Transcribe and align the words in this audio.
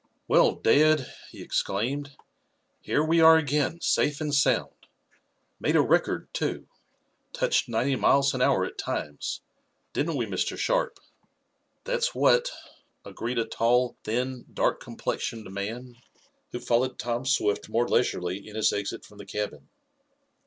"Well, 0.27 0.55
dad!" 0.55 1.13
he 1.29 1.43
exclaimed. 1.43 2.15
"Here 2.81 3.03
we 3.03 3.21
are 3.21 3.37
again, 3.37 3.81
safe 3.81 4.19
and 4.19 4.33
sound. 4.33 4.87
Made 5.59 5.75
a 5.75 5.81
record, 5.81 6.33
too. 6.33 6.67
Touched 7.33 7.69
ninety 7.69 7.95
miles 7.95 8.33
an 8.33 8.41
hour 8.41 8.65
at 8.65 8.79
times 8.79 9.41
didn't 9.93 10.15
we, 10.15 10.25
Mr. 10.25 10.57
Sharp?" 10.57 10.97
"That's 11.83 12.15
what," 12.15 12.49
agreed 13.05 13.37
a 13.37 13.45
tall, 13.45 13.95
thin, 14.03 14.47
dark 14.51 14.79
complexioned 14.79 15.45
man, 15.53 15.97
who 16.51 16.59
followed 16.59 16.97
Tom 16.97 17.23
Swift 17.23 17.69
more 17.69 17.87
leisurely 17.87 18.47
in 18.47 18.55
his 18.55 18.73
exit 18.73 19.05
from 19.05 19.19
the 19.19 19.25
cabin. 19.27 19.69